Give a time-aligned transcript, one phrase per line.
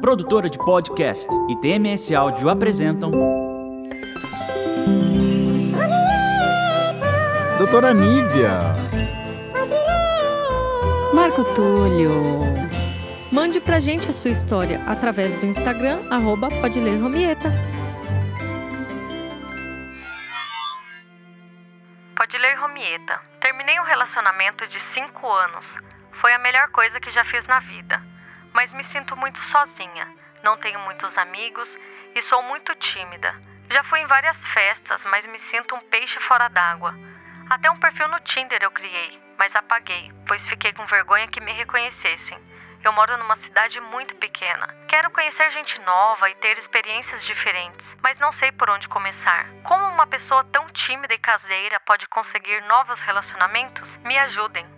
[0.00, 3.10] Produtora de podcast e TMS Áudio apresentam.
[7.58, 8.60] Doutora Nívia.
[11.12, 12.38] Marco Túlio.
[13.32, 17.48] Mande pra gente a sua história através do Instagram, arroba pode ler Romieta.
[22.16, 23.20] Pode ler Romieta.
[23.40, 25.76] Terminei um relacionamento de 5 anos.
[26.12, 28.00] Foi a melhor coisa que já fiz na vida.
[28.58, 30.12] Mas me sinto muito sozinha.
[30.42, 31.78] Não tenho muitos amigos
[32.12, 33.32] e sou muito tímida.
[33.70, 36.92] Já fui em várias festas, mas me sinto um peixe fora d'água.
[37.48, 41.52] Até um perfil no Tinder eu criei, mas apaguei, pois fiquei com vergonha que me
[41.52, 42.36] reconhecessem.
[42.82, 44.66] Eu moro numa cidade muito pequena.
[44.88, 49.46] Quero conhecer gente nova e ter experiências diferentes, mas não sei por onde começar.
[49.62, 53.96] Como uma pessoa tão tímida e caseira pode conseguir novos relacionamentos?
[53.98, 54.77] Me ajudem.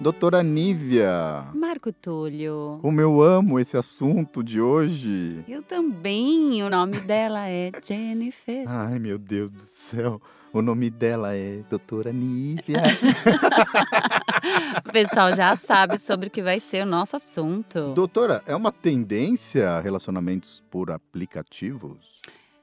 [0.00, 1.44] Doutora Nívia.
[1.54, 2.78] Marco Túlio.
[2.80, 5.44] Como eu amo esse assunto de hoje.
[5.46, 6.62] Eu também.
[6.62, 8.64] O nome dela é Jennifer.
[8.66, 10.18] Ai, meu Deus do céu.
[10.54, 12.80] O nome dela é Doutora Nívia.
[14.88, 17.92] o pessoal já sabe sobre o que vai ser o nosso assunto.
[17.92, 21.98] Doutora, é uma tendência relacionamentos por aplicativos?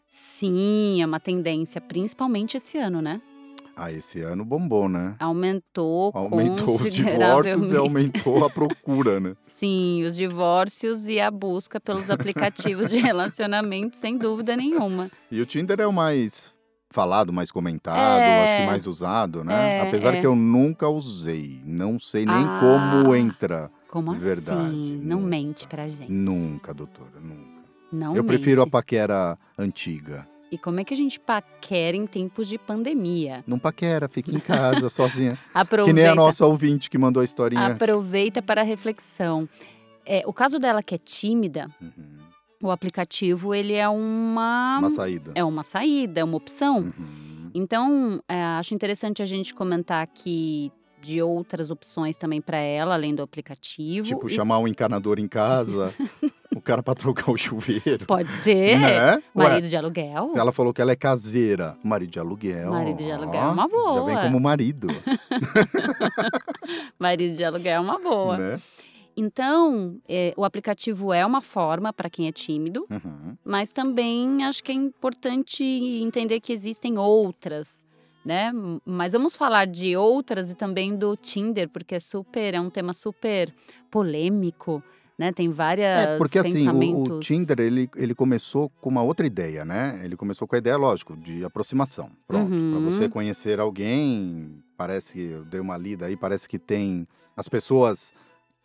[0.10, 3.22] Sim, é uma tendência, principalmente esse ano, né?
[3.80, 5.16] Ah, esse ano bombou, né?
[5.20, 9.36] Aumentou, aumentou os divórcios e aumentou a procura, né?
[9.56, 15.11] Sim, os divórcios e a busca pelos aplicativos de relacionamento, sem dúvida nenhuma.
[15.31, 16.52] E o Tinder é o mais
[16.89, 18.44] falado, mais comentado, é...
[18.44, 19.78] acho que mais usado, né?
[19.78, 20.20] É, Apesar é.
[20.20, 23.70] que eu nunca usei, não sei nem ah, como entra.
[23.89, 24.70] Como de verdade.
[24.70, 25.02] assim?
[25.03, 25.30] Não nunca.
[25.30, 26.11] mente pra gente.
[26.11, 27.61] Nunca, doutora, nunca.
[27.92, 28.25] Não eu mente.
[28.25, 30.28] prefiro a paquera antiga.
[30.52, 33.44] E como é que a gente paquera em tempos de pandemia?
[33.45, 35.38] Não paquera, fica em casa, sozinha.
[35.54, 37.67] Aproveita, que nem a nossa ouvinte que mandou a historinha.
[37.67, 39.48] Aproveita para a reflexão.
[40.06, 42.20] É, o caso dela que é tímida, uhum.
[42.64, 44.78] o aplicativo ele é uma...
[44.80, 45.31] Uma saída.
[45.36, 46.80] É uma saída, é uma opção.
[46.98, 47.52] Uhum.
[47.54, 53.14] Então, é, acho interessante a gente comentar aqui de outras opções também para ela, além
[53.14, 54.08] do aplicativo.
[54.08, 54.30] Tipo, e...
[54.30, 55.93] chamar um encanador em casa.
[56.58, 58.06] o cara para trocar o chuveiro.
[58.06, 58.80] Pode ser.
[58.80, 59.22] Né?
[59.34, 60.32] Marido Ué, de aluguel.
[60.36, 61.78] Ela falou que ela é caseira.
[61.84, 62.72] Marido de aluguel.
[62.72, 64.00] Marido de aluguel é uma boa.
[64.00, 64.88] Já vem como marido.
[67.00, 68.38] marido de aluguel é uma boa.
[68.38, 68.60] Né?
[69.20, 73.36] Então, é, o aplicativo é uma forma para quem é tímido, uhum.
[73.44, 77.84] mas também acho que é importante entender que existem outras,
[78.23, 78.52] né?
[78.86, 82.94] Mas vamos falar de outras e também do Tinder, porque é super, é um tema
[82.94, 83.52] super
[83.90, 84.84] polêmico
[85.17, 85.32] né?
[85.32, 89.66] Tem várias É, porque assim, o, o, Tinder, ele, ele começou com uma outra ideia,
[89.66, 90.00] né?
[90.04, 92.10] Ele começou com a ideia, lógico, de aproximação.
[92.28, 92.72] Pronto, uhum.
[92.72, 97.48] para você conhecer alguém, parece que eu dei uma lida aí, parece que tem as
[97.48, 98.14] pessoas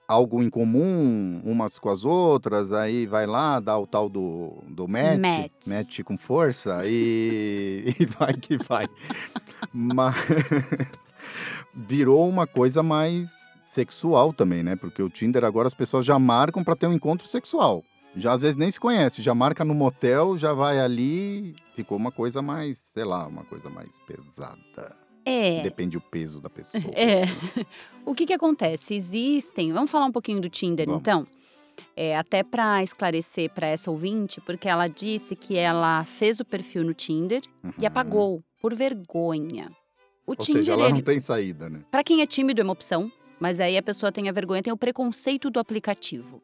[0.06, 4.86] algo em comum umas com as outras, aí vai lá, dá o tal do, do
[4.86, 8.86] match, match, match com força e, e vai que vai.
[9.72, 10.14] Mas
[11.74, 13.30] virou uma coisa mais
[13.72, 14.76] sexual também, né?
[14.76, 17.82] Porque o Tinder agora as pessoas já marcam para ter um encontro sexual.
[18.14, 22.12] Já às vezes nem se conhece, já marca no motel, já vai ali, ficou uma
[22.12, 24.94] coisa mais, sei lá, uma coisa mais pesada.
[25.24, 25.62] É.
[25.62, 26.82] Depende do peso da pessoa.
[26.94, 27.22] É.
[28.04, 28.94] O que que acontece?
[28.94, 31.00] Existem, vamos falar um pouquinho do Tinder vamos.
[31.00, 31.26] então?
[31.96, 36.84] É, até para esclarecer para essa ouvinte, porque ela disse que ela fez o perfil
[36.84, 37.72] no Tinder uhum.
[37.78, 39.70] e apagou por vergonha.
[40.26, 41.80] O Ou Tinder, seja, ela ele, não tem saída, né?
[41.90, 43.10] Para quem é tímido é uma opção,
[43.42, 46.40] mas aí a pessoa tem a vergonha, tem o preconceito do aplicativo.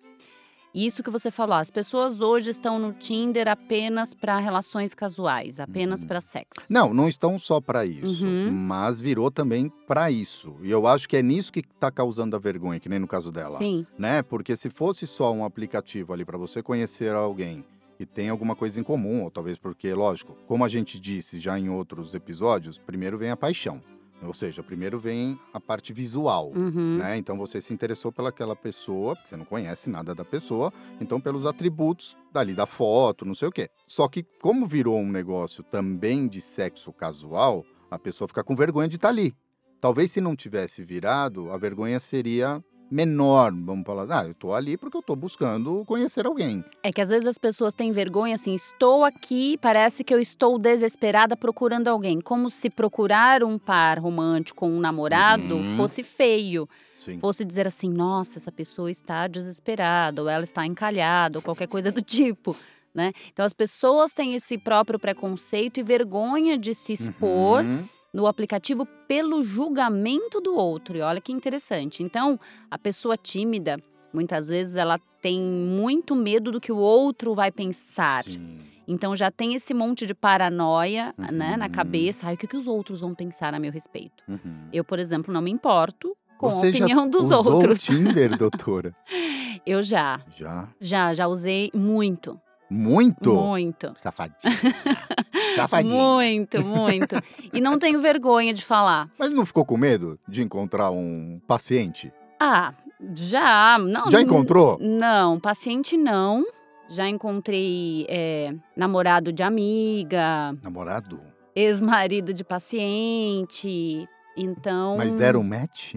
[0.75, 6.03] Isso que você falou, as pessoas hoje estão no Tinder apenas para relações casuais, apenas
[6.03, 6.09] uhum.
[6.09, 6.61] para sexo.
[6.69, 8.51] Não, não estão só para isso, uhum.
[8.51, 10.57] mas virou também para isso.
[10.61, 13.31] E eu acho que é nisso que está causando a vergonha, que nem no caso
[13.31, 13.59] dela.
[13.59, 13.87] Sim.
[13.97, 14.21] Né?
[14.21, 17.65] Porque se fosse só um aplicativo ali para você conhecer alguém
[17.97, 21.57] que tem alguma coisa em comum, ou talvez porque, lógico, como a gente disse já
[21.57, 23.81] em outros episódios, primeiro vem a paixão.
[24.23, 26.97] Ou seja, primeiro vem a parte visual, uhum.
[26.99, 27.17] né?
[27.17, 32.17] Então você se interessou pelaquela pessoa, você não conhece nada da pessoa, então pelos atributos
[32.33, 33.71] dali da foto, não sei o quê.
[33.87, 38.89] Só que como virou um negócio também de sexo casual, a pessoa fica com vergonha
[38.89, 39.35] de estar tá ali.
[39.81, 44.77] Talvez se não tivesse virado, a vergonha seria menor, vamos falar, ah, eu tô ali
[44.77, 46.65] porque eu tô buscando conhecer alguém.
[46.83, 50.59] É que às vezes as pessoas têm vergonha assim, estou aqui, parece que eu estou
[50.59, 55.77] desesperada procurando alguém, como se procurar um par romântico, um namorado, uhum.
[55.77, 56.69] fosse feio.
[56.99, 57.19] Sim.
[57.21, 61.93] Fosse dizer assim, nossa, essa pessoa está desesperada, ou ela está encalhada, ou qualquer coisa
[61.93, 62.57] do tipo.
[62.93, 63.13] Né?
[63.33, 68.87] Então as pessoas têm esse próprio preconceito e vergonha de se expor uhum no aplicativo
[69.07, 70.97] pelo julgamento do outro.
[70.97, 72.03] E olha que interessante.
[72.03, 72.39] Então,
[72.71, 73.79] a pessoa tímida,
[74.13, 78.23] muitas vezes ela tem muito medo do que o outro vai pensar.
[78.23, 78.59] Sim.
[78.87, 81.27] Então já tem esse monte de paranoia, uhum.
[81.31, 81.71] né, na Uhum.
[81.73, 82.27] cabeça.
[82.29, 84.23] Ai, o que, que os outros vão pensar a meu respeito?
[84.27, 84.69] Uhum.
[84.73, 87.81] Eu, por exemplo, não me importo com Você a opinião já dos usou outros.
[87.81, 88.95] Tinder, doutora?
[89.67, 90.69] Eu já, Já?
[90.81, 92.41] já, já usei muito,
[92.71, 93.35] Muito?
[93.35, 93.93] muito.
[93.97, 94.37] Safadinho.
[95.57, 95.95] Safadinho.
[95.97, 97.17] Muito, muito.
[97.53, 99.09] e não tenho vergonha de falar.
[99.19, 102.13] Mas não ficou com medo de encontrar um paciente?
[102.39, 102.73] Ah,
[103.15, 103.79] já.
[103.79, 104.79] Não, Já encontrou?
[104.81, 106.45] Não, paciente não.
[106.91, 111.21] Já encontrei é, namorado de amiga, Namorado?
[111.55, 114.09] ex-marido de paciente.
[114.37, 114.97] Então.
[114.97, 115.97] Mas deram match?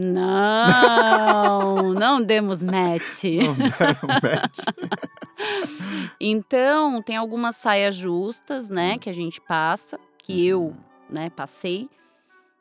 [0.00, 3.24] Não, não demos match.
[3.24, 4.58] Não deram match.
[6.20, 10.72] Então, tem algumas saias justas, né, que a gente passa, que eu,
[11.08, 11.88] né, passei.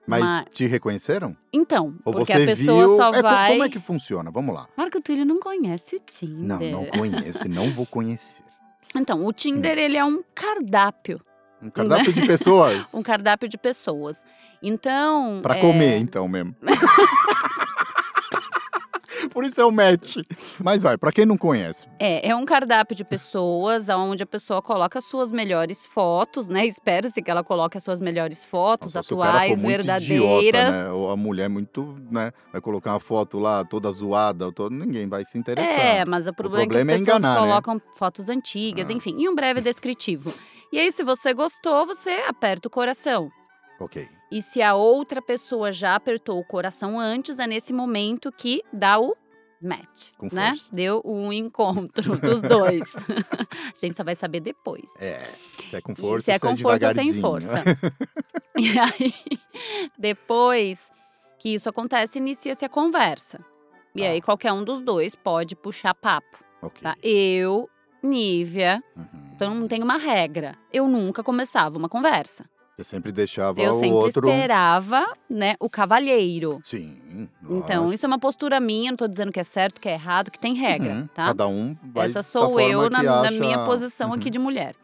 [0.07, 1.35] Mas Mas- te reconheceram?
[1.53, 2.95] Então, Ou porque você a pessoa viu?
[2.97, 3.51] só É, vai.
[3.51, 4.31] Como é que funciona?
[4.31, 4.67] Vamos lá.
[4.75, 6.71] Marco Túlio não conhece o Tinder.
[6.71, 8.43] Não, não conheço não vou conhecer.
[8.95, 11.21] Então, o Tinder, ele é um cardápio.
[11.61, 12.93] Um cardápio de pessoas.
[12.95, 14.23] Um cardápio de pessoas.
[14.61, 15.39] Então.
[15.41, 16.55] Pra é, comer, então, mesmo.
[19.31, 20.17] Por isso é o match.
[20.63, 21.87] Mas vai, pra quem não conhece.
[21.99, 26.65] É, é um cardápio de pessoas onde a pessoa coloca as suas melhores fotos, né?
[26.65, 30.09] Espera-se que ela coloque as suas melhores fotos, Nossa, o atuais, verdadeiras.
[30.09, 30.91] Idiota, né?
[30.91, 32.31] Ou a mulher muito, né?
[32.51, 34.73] Vai colocar uma foto lá toda zoada, todo...
[34.73, 35.79] ninguém vai se interessar.
[35.79, 37.47] É, mas o problema, problema é é que as pessoas enganar, né?
[37.47, 38.93] colocam fotos antigas, Ah.
[38.93, 40.33] enfim, e um breve descritivo.
[40.71, 43.31] E aí, se você gostou, você aperta o coração.
[43.79, 44.07] Ok.
[44.31, 48.99] E se a outra pessoa já apertou o coração antes, é nesse momento que dá
[48.99, 49.15] o
[49.61, 50.49] match, Com né?
[50.51, 50.69] força.
[50.71, 52.85] Deu um encontro dos dois.
[52.95, 54.83] a gente só vai saber depois.
[54.99, 55.25] É.
[55.69, 57.63] Se é com E força, se é com força ou sem força.
[58.57, 59.13] e aí,
[59.97, 60.91] depois
[61.39, 63.43] que isso acontece, inicia-se a conversa.
[63.95, 64.07] E Tá.
[64.09, 66.81] aí, qualquer um dos dois pode puxar papo, ok.
[66.81, 66.95] tá?
[67.01, 67.67] Eu,
[68.01, 69.05] Nívia, Uhum.
[69.35, 70.55] então não tem uma regra.
[70.71, 72.45] Eu nunca começava uma conversa.
[72.77, 74.29] Você sempre deixava Eu o sempre outro.
[74.29, 76.61] esperava, né, o cavalheiro.
[76.63, 77.27] Sim.
[77.49, 80.31] Então, isso é uma postura minha, não tô dizendo que é certo, que é errado,
[80.31, 81.07] que tem regra, Uhum.
[81.07, 81.25] tá?
[81.25, 84.31] Cada um vai Essa sou eu na, que na acha- minha posição aqui Uhum.
[84.31, 84.75] de mulher.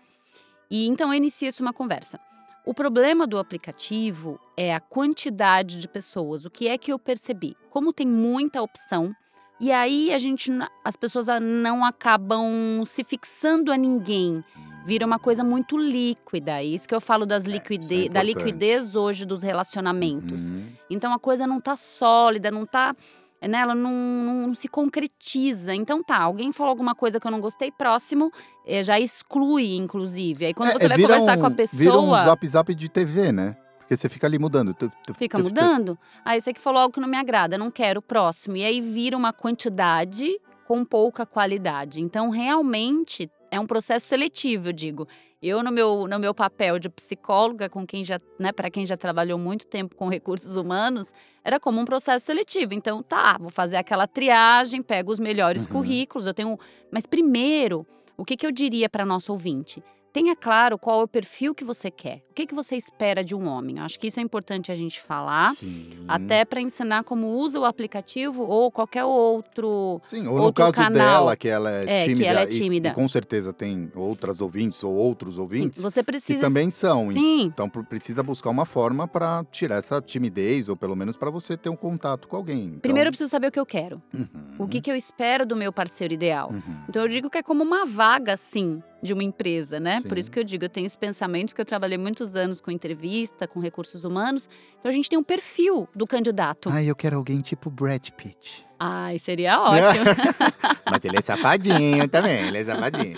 [0.69, 2.19] E então inicia-se uma conversa.
[2.65, 6.44] O problema do aplicativo é a quantidade de pessoas.
[6.45, 7.56] O que é que eu percebi?
[7.69, 9.15] Como tem muita opção,
[9.59, 10.51] e aí a gente,
[10.83, 14.43] as pessoas ah, não acabam se fixando a ninguém.
[14.85, 16.57] Vira uma coisa muito líquida.
[16.59, 18.25] É isso que eu falo das isso é liquide da importante.
[18.45, 20.51] liquidez hoje dos relacionamentos.
[20.51, 20.67] Uhum.
[20.89, 22.95] Então a coisa não tá sólida, não tá.
[23.41, 25.73] Né, ela não, não- não se concretiza.
[25.75, 28.31] Então tá, alguém falou alguma coisa que eu não gostei, próximo,
[28.65, 30.45] eh, já exclui, inclusive.
[30.47, 32.73] Aí quando É, você é, vai conversar um- com a Vira um pessoa, zap zap
[32.75, 33.55] de TV, né?
[33.87, 34.73] Porque você fica ali mudando.
[34.73, 35.97] Tu- tu- fica tu- mudando.
[36.23, 38.57] Aí você que falou algo que não me agrada, não quero o próximo.
[38.57, 42.01] E aí vira uma quantidade com pouca qualidade.
[42.01, 45.07] Então, realmente, é um processo seletivo, eu digo.
[45.41, 48.97] Eu, no meu, no meu papel de psicóloga, com quem já, né, para quem já
[48.97, 52.73] trabalhou muito tempo com recursos humanos, era como um processo seletivo.
[52.73, 55.71] Então, tá, vou fazer aquela triagem, pego os melhores Uhum.
[55.73, 56.57] currículos, eu tenho.
[56.89, 57.85] Mas primeiro,
[58.17, 59.83] o que, que eu diria para nosso ouvinte?
[60.15, 62.23] Tenha claro qual é o perfil que você quer.
[62.31, 63.79] O que, que você espera de um homem?
[63.79, 65.53] Eu acho que isso é importante a gente falar.
[65.56, 65.89] Sim.
[66.07, 70.01] Até para ensinar como usa o aplicativo ou qualquer outro.
[70.07, 70.91] Sim, ou no outro caso canal.
[70.94, 72.25] dela, que ela é, É, que tímida.
[72.29, 72.88] ela é e- tímida.
[72.89, 76.39] E, com certeza tem outras ouvintes ou outros Sim, ouvintes você que precisa.
[76.39, 77.12] também são.
[77.12, 81.29] Sim, Então pr- precisa buscar uma forma para tirar essa timidez, ou pelo menos para
[81.29, 82.67] você ter um contato com alguém.
[82.67, 84.01] Então, primeiro eu preciso saber o que eu quero.
[84.13, 84.27] uhum,
[84.60, 86.51] O que, que eu espero do meu parceiro ideal.
[86.51, 86.62] uhum.
[86.88, 90.01] Então eu digo que é como uma vaga, sim, de uma empresa, né?
[90.01, 90.19] Por Sim.
[90.19, 93.47] isso que eu digo, eu tenho esse pensamento, porque eu trabalhei muitos anos com entrevista,
[93.47, 94.50] com recursos humanos.
[94.79, 96.69] Então a gente tem um perfil do candidato.
[96.71, 98.65] Ah, eu quero alguém tipo Brad Pitt.
[98.79, 100.05] Ai, seria ótimo.
[100.91, 103.17] Mas ele é safadinho também, ele é safadinho.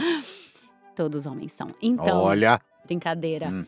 [0.95, 1.73] Todos homens são.
[1.81, 2.59] Então, Olha.
[2.85, 3.49] brincadeira.
[3.49, 3.65] Hum.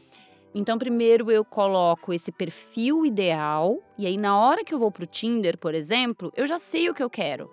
[0.54, 5.06] Então, primeiro eu coloco esse perfil ideal, e aí na hora que eu vou pro
[5.06, 7.50] Tinder, por exemplo, eu já sei o que eu quero.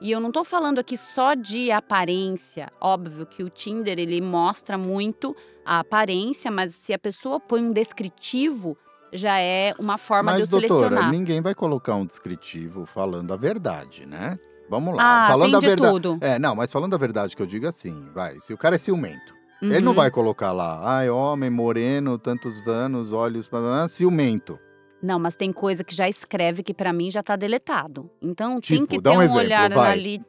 [0.00, 2.70] E eu não tô falando aqui só de aparência.
[2.80, 5.34] Óbvio que o Tinder ele mostra muito
[5.64, 8.76] a aparência, mas se a pessoa põe um descritivo,
[9.12, 11.10] já é uma forma Mas, de eu doutora, selecionar.
[11.10, 14.38] ninguém vai colocar um descritivo falando a verdade, né?
[14.68, 15.24] Vamos lá.
[15.24, 15.92] Ah, falando a de verdade.
[15.92, 16.18] tudo.
[16.20, 18.38] É, não, mas falando a verdade que eu digo assim, vai.
[18.40, 19.32] Se o cara é ciumento,
[19.62, 19.96] ele não Uhum.
[19.96, 23.48] vai colocar lá, ai, homem, moreno, tantos anos, olhos,
[23.88, 24.58] ciumento.
[25.04, 28.10] Não, mas tem coisa que já escreve que pra mim já tá deletado.
[28.22, 30.22] Então tem Tipo, que dá ter um exemplo, olhar ali.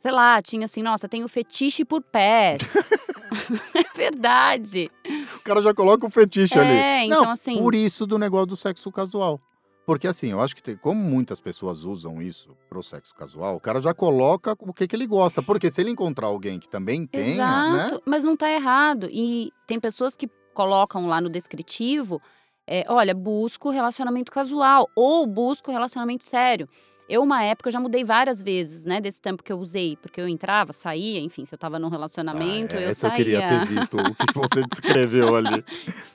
[0.00, 2.60] Sei lá, tinha assim, nossa, tenho fetiche por pés.
[3.74, 4.90] é verdade.
[5.36, 6.70] O cara já coloca o fetiche é, ali.
[6.72, 7.56] É, então Não, assim.
[7.56, 9.40] Por isso do negócio do sexo casual.
[9.86, 13.60] Porque assim, eu acho que tem, como muitas pessoas usam isso pro sexo casual, o
[13.60, 15.42] cara já coloca o que, que ele gosta.
[15.42, 18.00] Porque se ele encontrar alguém que também Exato, né?
[18.04, 19.08] mas não tá errado.
[19.10, 22.20] E tem pessoas que colocam lá no descritivo,
[22.66, 26.68] é, olha, busco relacionamento casual ou busco relacionamento sério.
[27.08, 30.20] Eu, uma época, eu já mudei várias vezes, né, desse tempo que eu usei, porque
[30.20, 33.12] eu entrava, saía, enfim, se eu tava num relacionamento, ah, é, eu essa saía.
[33.12, 35.64] eu queria ter visto o que você descreveu ali.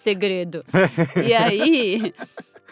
[0.02, 0.66] Segredo.
[1.24, 2.14] e aí,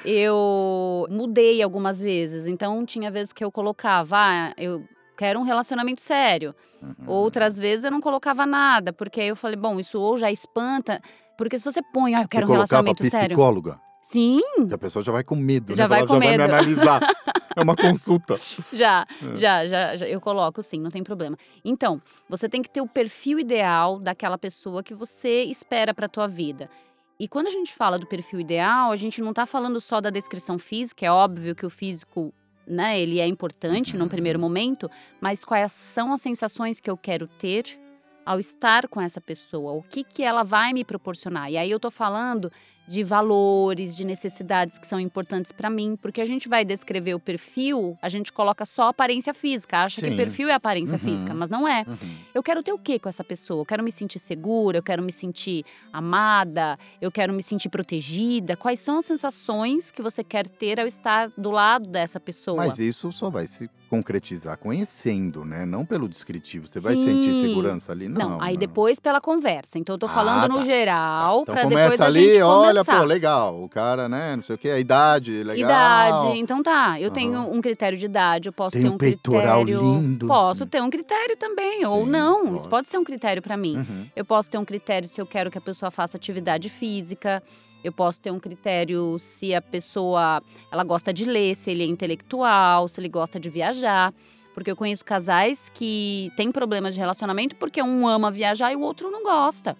[0.04, 2.48] eu mudei algumas vezes.
[2.48, 4.84] Então, tinha vezes que eu colocava, ah, eu
[5.16, 6.56] quero um relacionamento sério.
[6.82, 6.96] Uhum.
[7.08, 11.02] Outras vezes eu não colocava nada, porque aí eu falei, bom, isso ou já espanta,
[11.38, 13.20] porque se você põe, ah, eu quero você um relacionamento psicóloga?
[13.20, 13.36] sério.
[13.36, 13.82] psicóloga?
[14.02, 14.42] Sim.
[14.72, 15.88] A pessoa já vai com medo, já né?
[15.88, 16.38] Vai Ela com já medo.
[16.38, 17.02] vai me analisar.
[17.58, 18.36] É uma consulta.
[18.74, 19.38] Já, é.
[19.38, 21.38] já, já, já, eu coloco sim, não tem problema.
[21.64, 26.28] Então, você tem que ter o perfil ideal daquela pessoa que você espera para tua
[26.28, 26.70] vida.
[27.18, 30.10] E quando a gente fala do perfil ideal, a gente não está falando só da
[30.10, 32.34] descrição física, é óbvio que o físico,
[32.68, 34.00] né, ele é importante uhum.
[34.00, 37.80] num primeiro momento, mas quais são as sensações que eu quero ter
[38.26, 39.74] ao estar com essa pessoa?
[39.74, 41.52] O que que ela vai me proporcionar?
[41.52, 42.52] E aí eu tô falando
[42.88, 47.20] de valores, de necessidades que são importantes para mim, porque a gente vai descrever o
[47.20, 50.10] perfil, a gente coloca só aparência física, acha Sim.
[50.10, 51.00] que perfil é aparência uhum.
[51.00, 51.84] física, mas não é.
[51.88, 52.16] Uhum.
[52.34, 53.62] Eu quero ter o que com essa pessoa?
[53.62, 58.56] Eu quero me sentir segura, eu quero me sentir amada, eu quero me sentir protegida.
[58.56, 62.58] Quais são as sensações que você quer ter ao estar do lado dessa pessoa?
[62.58, 65.66] Mas isso só vai se concretizar conhecendo, né?
[65.66, 66.68] Não pelo descritivo.
[66.68, 67.06] Você vai Sim.
[67.06, 68.32] sentir segurança ali, não.
[68.32, 68.60] Não, aí não.
[68.60, 69.78] depois pela conversa.
[69.78, 70.54] Então eu tô falando ah, tá.
[70.54, 73.00] no geral, então, para depois a ali, gente olha, começar.
[73.00, 73.64] pô, legal.
[73.64, 75.70] O cara, né, não sei o que, a idade, legal.
[75.70, 77.00] Idade, então tá.
[77.00, 77.14] Eu uhum.
[77.14, 79.82] tenho um critério de idade, eu posso Tem ter um um peitoral critério.
[79.82, 80.28] lindo.
[80.28, 82.44] Posso ter um critério também, Sim, ou não.
[82.46, 82.58] pode.
[82.58, 83.78] Isso pode ser um critério para mim.
[83.78, 84.06] Uhum.
[84.16, 87.42] Eu posso ter um critério se eu quero que a pessoa faça atividade física.
[87.84, 90.42] Eu posso ter um critério se a pessoa
[90.72, 94.12] ela gosta de ler, se ele é intelectual, se ele gosta de viajar.
[94.56, 98.82] Porque eu conheço casais que têm problemas de relacionamento porque um ama viajar e o
[98.82, 99.78] outro não gosta.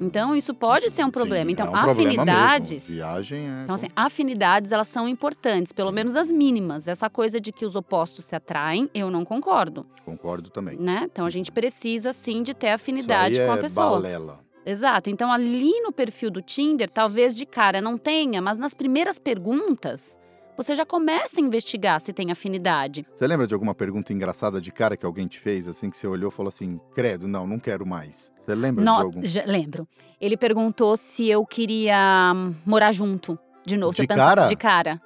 [0.00, 1.46] Então, isso pode ser um problema.
[1.46, 2.84] Sim, então, é um afinidades.
[2.84, 3.62] Problema Viagem é.
[3.64, 6.86] Então, assim, afinidades, elas são importantes, pelo menos as mínimas.
[6.86, 9.84] Essa coisa de que os opostos se atraem, eu não concordo.
[10.04, 10.76] Concordo também.
[10.76, 11.08] Né?
[11.10, 13.90] Então, a gente precisa, sim, de ter afinidade isso aí com a é pessoa.
[13.90, 14.40] Balela.
[14.64, 15.10] Exato.
[15.10, 20.18] Então, ali no perfil do Tinder, talvez de cara não tenha, mas nas primeiras perguntas,
[20.58, 23.06] você já começa a investigar se tem afinidade.
[23.14, 26.08] Você lembra de alguma pergunta engraçada de cara que alguém te fez, assim, que você
[26.08, 28.32] olhou e falou assim, credo, não, não quero mais?
[28.44, 29.24] Você lembra Não, de algum?
[29.24, 29.86] já lembro.
[30.20, 33.92] Ele perguntou se eu queria hum, morar junto, de novo.
[33.92, 34.46] De Você pensa- cara?
[34.48, 35.00] De cara.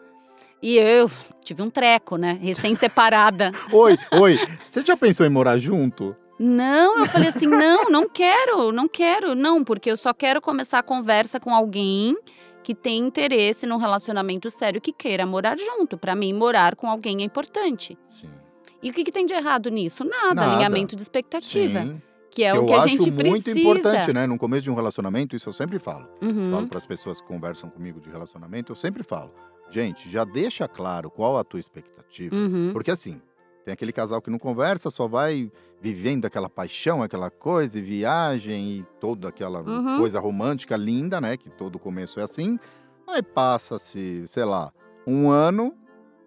[0.63, 1.11] E eu
[1.45, 2.39] tive um treco, né?
[2.41, 3.51] Recém-separada.
[3.73, 6.17] Oi, oi, você já pensou em morar junto?
[6.39, 10.79] Não, eu falei assim: não, não quero, não quero, não, porque eu só quero começar
[10.79, 12.17] a conversa com alguém
[12.63, 15.99] que tem interesse num relacionamento sério que queira morar junto.
[15.99, 17.99] Pra mim, morar com alguém é importante.
[18.11, 18.31] Sim.
[18.83, 20.05] E o que, que tem de errado nisso?
[20.05, 20.53] Nada, Nada.
[20.53, 21.83] alinhamento de expectativa.
[21.83, 22.03] Sim.
[22.31, 23.59] Que é que o eu que a acho gente muito precisa.
[23.59, 24.27] importante, né?
[24.27, 26.09] No começo de um relacionamento, isso eu sempre falo.
[26.23, 26.51] Uhum.
[26.51, 29.33] Falo para as pessoas que conversam comigo de relacionamento, eu sempre falo.
[29.71, 32.35] Gente, já deixa claro qual a tua expectativa.
[32.35, 32.71] Uhum.
[32.73, 33.21] Porque assim,
[33.65, 35.51] tem aquele casal que não conversa, só vai
[35.81, 39.99] vivendo aquela paixão, aquela coisa, e viagem e toda aquela Uhum.
[39.99, 41.37] coisa romântica linda, né?
[41.37, 42.59] Que todo começo é assim.
[43.09, 44.73] Aí passa-se, sei lá,
[45.07, 45.75] um ano,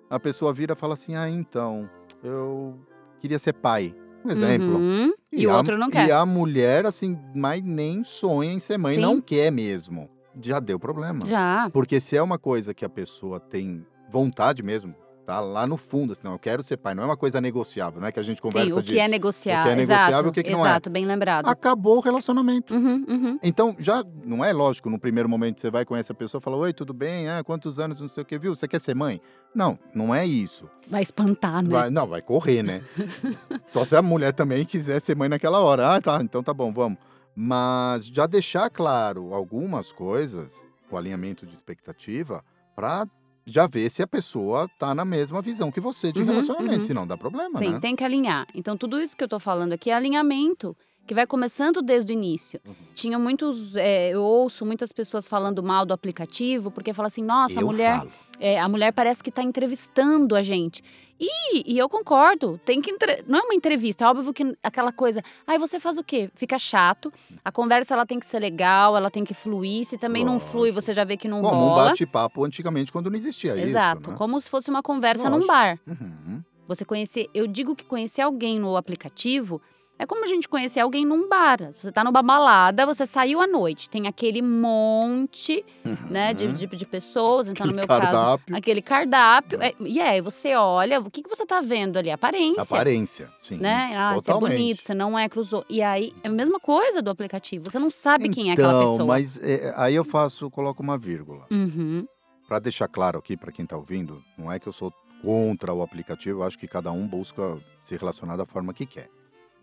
[0.10, 1.90] a pessoa vira e fala assim: ah, então,
[2.24, 2.78] eu
[3.20, 3.96] queria ser pai.
[4.24, 4.76] Um exemplo.
[4.76, 5.14] Uhum.
[5.32, 6.08] E, o a- outro não quer.
[6.08, 9.02] E a mulher, assim, mas nem sonha em ser mãe, Sim.
[9.02, 10.10] não quer mesmo.
[10.42, 11.26] Já deu problema.
[11.26, 11.70] Já.
[11.72, 14.94] Porque se é uma coisa que a pessoa tem vontade mesmo,
[15.26, 18.00] tá lá no fundo, assim, não, eu quero ser pai, não é uma coisa negociável,
[18.00, 18.94] não é que a gente conversa Sim, o disso.
[18.94, 19.62] que é negociável.
[19.62, 20.70] O que é negociável, exato, o que que não é.
[20.70, 21.48] Exato, bem lembrado.
[21.48, 22.74] Acabou o relacionamento.
[22.76, 23.40] Uhum, uhum.
[23.42, 26.58] Então, já não é lógico, no primeiro momento você vai conhecer a pessoa e fala:
[26.58, 27.28] Oi, tudo bem?
[27.28, 28.54] Ah, quantos anos, não sei o que, viu?
[28.56, 29.20] Você quer ser mãe?
[29.54, 30.70] Não, não é isso.
[30.90, 31.70] Vai espantar, né?
[31.70, 32.84] Vai- não, vai correr, né?
[33.72, 35.96] Só se a mulher também quiser ser mãe naquela hora.
[35.96, 37.00] Ah, tá, então tá bom, vamos.
[37.36, 42.44] Mas já deixar claro algumas coisas, o alinhamento de expectativa,
[42.76, 43.06] pra
[43.46, 46.84] já ver se a pessoa tá na mesma visão que você de Uhum, relacionamento, uhum.
[46.84, 47.80] senão dá problema, Sim, né?
[47.80, 48.48] tem que alinhar.
[48.56, 50.76] Então, tudo isso que eu tô falando aqui é alinhamento,
[51.06, 52.60] que vai começando desde o início.
[52.66, 52.74] Uhum.
[52.94, 57.60] Tinha muitos, é, eu ouço muitas pessoas falando mal do aplicativo, porque fala assim, nossa,
[57.60, 58.02] a mulher,
[58.40, 60.84] é, a mulher parece que tá entrevistando a gente.
[61.18, 63.24] E, e eu concordo, tem que entre...
[63.26, 66.30] não é uma entrevista, é óbvio que aquela coisa, ai, você faz o quê?
[66.36, 67.14] Fica chato.
[67.44, 69.86] A conversa ela tem que ser legal, ela tem que fluir.
[69.86, 71.90] Se também não flui, você já vê que não Como um rola.
[71.90, 74.18] bate-papo antigamente quando não existia Exato, isso, né?
[74.18, 75.80] como se fosse uma conversa num bar.
[75.88, 76.44] Uhum.
[76.68, 79.62] Você conhecer, eu digo que conhecer alguém no aplicativo
[79.98, 81.72] É como a gente conhecer alguém num bar.
[81.74, 85.96] Você tá numa balada, você saiu à noite, tem aquele monte, uhum.
[86.10, 87.48] né, de, de, de, pessoas.
[87.48, 88.46] Então, aquele no meu cardápio.
[88.46, 89.62] caso, aquele cardápio.
[89.62, 92.12] É, e aí, você olha, o que, que você tá vendo ali?
[92.12, 92.62] Aparência.
[92.62, 93.58] Aparência, sim.
[93.58, 93.94] Né?
[93.96, 95.66] Ah, você é bonito, você não é cruzou.
[95.70, 97.72] E aí, é a mesma coisa do aplicativo.
[97.72, 99.08] Você não sabe então, quem é aquela então, pessoa.
[99.08, 101.48] Mas é, aí eu faço, coloco uma vírgula.
[101.50, 102.06] Uhum.
[102.50, 105.82] Para deixar claro aqui para quem tá ouvindo, não é que eu sou contra o
[105.82, 109.10] aplicativo, eu acho que cada um busca se relacionar da forma que quer.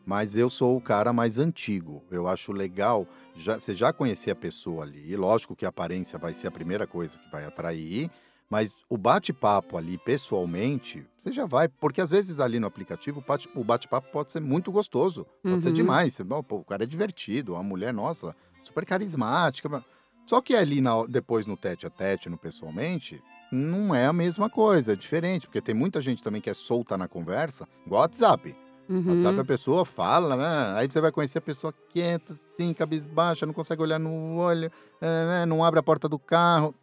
[0.05, 2.03] Mas eu sou o cara mais antigo.
[2.11, 5.15] Eu acho legal já, você já conhecer a pessoa ali.
[5.17, 8.11] Lógico que a aparência vai ser a primeira coisa que vai atrair,
[8.51, 11.69] mas o bate-papo ali pessoalmente, você já vai.
[11.69, 15.27] Porque às vezes ali no aplicativo o bate-papo pode ser muito gostoso.
[15.43, 15.61] Pode uhum.
[15.61, 16.15] ser demais.
[16.15, 19.83] Você, pô, o cara é divertido, a mulher, nossa, super carismática.
[20.27, 24.51] Só que ali na, depois no tete a tete, no pessoalmente, não é a mesma
[24.51, 25.47] coisa, é diferente.
[25.47, 28.55] Porque tem muita gente também que é solta na conversa, igual WhatsApp.
[28.93, 29.15] Uhum.
[29.15, 30.79] WhatsApp a pessoa fala, né?
[30.79, 34.71] Aí você vai conhecer a pessoa quieta, assim, cabisbaixa, não consegue olhar no olho,
[35.01, 35.47] é, né?
[35.47, 36.75] não abre a porta do carro.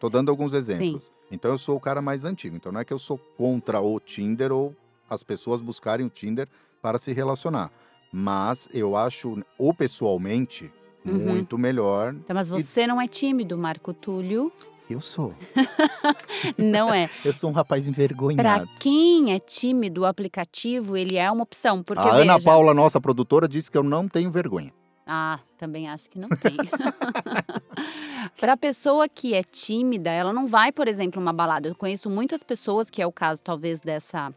[0.00, 1.04] Tô dando alguns exemplos.
[1.06, 1.12] Sim.
[1.30, 2.56] Então eu sou o cara mais antigo.
[2.56, 4.74] Então não é que eu sou contra o Tinder ou
[5.08, 6.48] as pessoas buscarem o Tinder
[6.82, 7.70] para se relacionar.
[8.12, 10.72] Mas eu acho, ou pessoalmente,
[11.06, 11.14] uhum.
[11.14, 12.14] muito melhor.
[12.14, 12.86] Então, mas você e...
[12.88, 14.50] não é tímido, Marco Túlio.
[14.88, 15.34] Eu sou.
[16.58, 17.08] Não é.
[17.24, 18.36] eu sou um rapaz envergonhado.
[18.36, 21.82] Para quem é tímido, o aplicativo, ele é uma opção.
[21.82, 22.22] Porque, a veja...
[22.22, 24.72] Ana Paula, nossa produtora, disse que eu não tenho vergonha.
[25.06, 26.56] Ah, também acho que não tem.
[28.38, 31.68] para a pessoa que é tímida, ela não vai, por exemplo, uma balada.
[31.68, 34.32] Eu conheço muitas pessoas, que é o caso talvez dessa,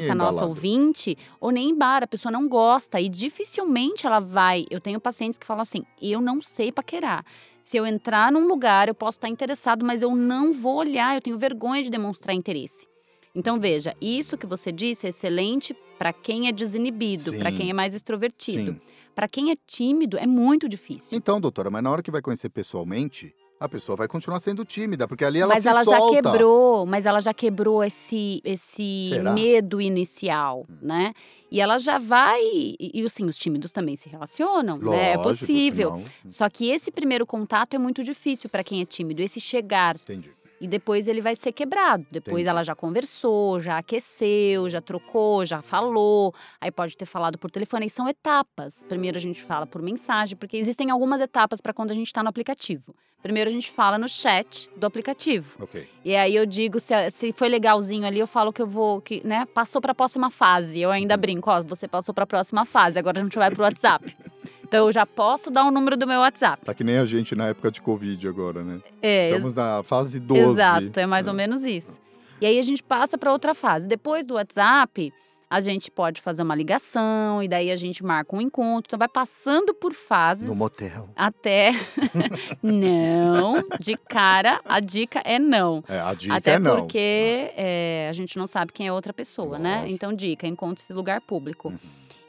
[0.00, 4.64] dessa nossa ouvinte, ou nem em bar, a pessoa não gosta e dificilmente ela vai.
[4.70, 7.24] Eu tenho pacientes que falam assim: eu não sei paquerar.
[7.62, 11.20] Se eu entrar num lugar, eu posso estar interessado, mas eu não vou olhar, eu
[11.20, 12.86] tenho vergonha de demonstrar interesse.
[13.34, 17.72] Então veja, isso que você disse é excelente para quem é desinibido, para quem é
[17.72, 18.80] mais extrovertido.
[19.14, 21.16] Para quem é tímido é muito difícil.
[21.16, 25.06] Então, doutora, mas na hora que vai conhecer pessoalmente, a pessoa vai continuar sendo tímida,
[25.06, 26.16] porque ali ela mas se ela solta.
[26.16, 30.76] já quebrou, mas ela já quebrou esse esse medo inicial, hum.
[30.82, 31.14] né?
[31.50, 35.12] E ela já vai e, assim, os tímidos também se relacionam, Lógico, né?
[35.12, 35.94] É possível.
[35.94, 36.04] Hum.
[36.28, 39.94] Só que esse primeiro contato é muito difícil para quem é tímido, esse chegar.
[39.94, 40.32] Entendi.
[40.64, 42.06] E depois ele vai ser quebrado.
[42.10, 42.48] Depois Entendi.
[42.48, 46.34] ela já conversou, já aqueceu, já trocou, já falou.
[46.58, 47.84] Aí pode ter falado por telefone.
[47.84, 48.82] E são etapas.
[48.88, 52.22] Primeiro a gente fala por mensagem, porque existem algumas etapas para quando a gente está
[52.22, 52.96] no aplicativo.
[53.22, 55.54] Primeiro a gente fala no chat do aplicativo.
[55.62, 55.86] Ok.
[56.02, 59.20] E aí eu digo se, se foi legalzinho ali, eu falo que eu vou, que,
[59.22, 60.80] né, passou para a próxima fase.
[60.80, 61.20] Eu ainda uhum.
[61.20, 62.98] brinco, ó, você passou para a próxima fase.
[62.98, 64.16] Agora a gente vai pro WhatsApp.
[64.64, 66.64] Então eu já posso dar o número do meu WhatsApp.
[66.64, 68.80] Tá que nem a gente na época de Covid agora, né?
[69.02, 69.28] É.
[69.28, 70.42] Estamos na fase 12.
[70.42, 72.00] Exato, é mais ou menos isso.
[72.40, 73.86] E aí a gente passa para outra fase.
[73.86, 75.12] Depois do WhatsApp,
[75.48, 78.88] a gente pode fazer uma ligação e daí a gente marca um encontro.
[78.88, 80.48] Então vai passando por fases.
[80.48, 81.08] No motel.
[81.14, 81.72] Até.
[82.62, 85.84] não, de cara, a dica é não.
[85.86, 86.80] É, a dica até é não.
[86.80, 89.82] porque é, a gente não sabe quem é outra pessoa, né?
[89.82, 89.90] Né?
[89.90, 91.68] Então, dica: encontre-se lugar público.
[91.68, 91.78] Uhum.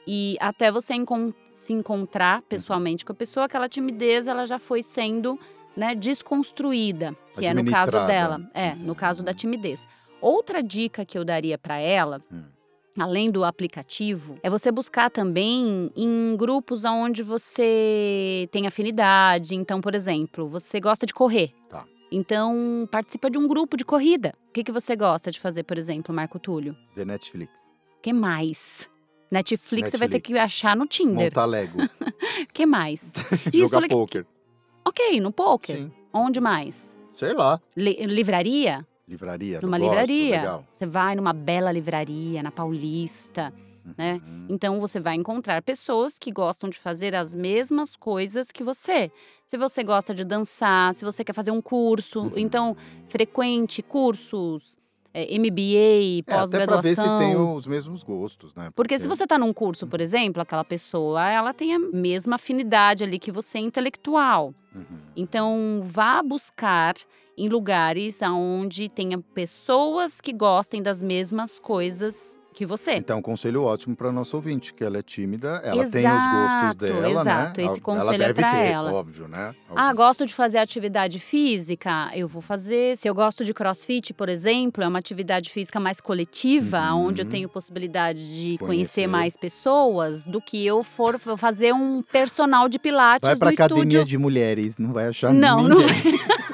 [0.07, 4.83] E até você encontrar se encontrar pessoalmente com a pessoa, aquela timidez ela já foi
[4.83, 5.39] sendo
[5.75, 9.85] né, desconstruída, que é no caso dela, é, no caso da timidez.
[10.21, 12.43] Outra dica que eu daria para ela, hum.
[12.97, 19.55] além do aplicativo, é você buscar também em grupos onde você tem afinidade.
[19.55, 21.51] Então, por exemplo, você gosta de correr.
[21.69, 21.83] Tá.
[22.11, 24.33] Então, participa de um grupo de corrida.
[24.49, 26.75] O que, que você gosta de fazer, por exemplo, Marco Túlio?
[26.95, 27.59] Ver Netflix.
[27.97, 28.87] O que mais?
[29.31, 31.25] Netflix, você vai ter que achar no Tinder.
[31.25, 31.79] Montar Lego.
[32.53, 33.13] que mais?
[33.53, 34.25] Jogar poker.
[34.85, 35.77] Ok, no poker.
[35.77, 35.91] Sim.
[36.13, 36.95] Onde mais?
[37.13, 37.59] Sei lá.
[37.75, 38.85] livraria?
[39.07, 39.61] Livraria.
[39.61, 40.37] Numa gosto, livraria.
[40.37, 40.65] Legal.
[40.71, 43.53] Você vai numa bela livraria, na Paulista.
[43.97, 44.19] Né?
[44.25, 44.47] Uhum.
[44.49, 49.11] Então você vai encontrar pessoas que gostam de fazer as mesmas coisas que você.
[49.45, 52.31] Se você gosta de dançar, se você quer fazer um curso, uhum.
[52.35, 52.75] então
[53.07, 54.75] frequente cursos,
[55.15, 56.59] MBA, pós-graduação.
[56.59, 58.69] É, até para ver se tem os mesmos gostos, né?
[58.75, 58.95] Porque...
[58.95, 63.03] Porque se você está num curso, por exemplo, aquela pessoa, ela tem a mesma afinidade
[63.03, 64.53] ali que você intelectual.
[64.75, 64.83] Uhum.
[65.15, 66.95] Então, vá buscar
[67.37, 72.93] em lugares onde tenha pessoas que gostem das mesmas coisas que você.
[72.93, 76.27] Então, um conselho ótimo para nosso ouvinte, que ela é tímida, ela exato, tem os
[76.31, 77.25] gostos dela, exato.
[77.25, 77.41] né?
[77.41, 78.93] Exato, esse conselho ela é para ela.
[78.93, 79.47] Óbvio, né?
[79.69, 79.75] Óbvio.
[79.75, 82.97] Ah, gosto de fazer atividade física, eu vou fazer.
[82.97, 87.07] Se eu gosto de CrossFit, por exemplo, é uma atividade física mais coletiva, uhum.
[87.07, 88.65] onde eu tenho possibilidade de conhecer.
[88.65, 89.07] conhecer.
[89.07, 94.05] mais pessoas, do que eu for fazer um personal de pilates vai para academia estúdio.
[94.05, 95.77] de mulheres, não vai achar não, ninguém.
[95.77, 95.87] Não.
[95.87, 96.35] não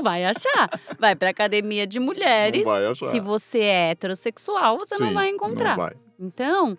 [0.00, 0.70] vai achar.
[0.96, 2.62] Vai para academia de mulheres.
[2.64, 3.10] Não vai achar.
[3.10, 5.76] Se você é heterossexual, você Sim, não vai encontrar.
[5.76, 5.94] Não vai.
[6.20, 6.78] Então,